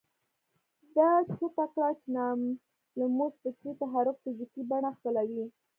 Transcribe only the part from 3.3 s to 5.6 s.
فکري تحرک فزيکي بڼه خپلوي.